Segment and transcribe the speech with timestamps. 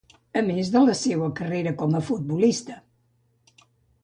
[0.39, 2.79] A més de la seua carrera com a futbolista.